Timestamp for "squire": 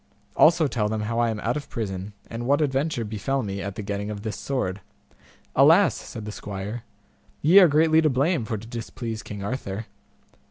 6.31-6.81